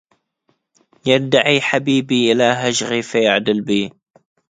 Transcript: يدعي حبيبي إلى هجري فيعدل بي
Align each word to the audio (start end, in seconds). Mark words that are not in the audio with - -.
يدعي 1.05 1.61
حبيبي 1.61 2.31
إلى 2.31 2.43
هجري 2.43 3.01
فيعدل 3.01 3.61
بي 3.61 3.91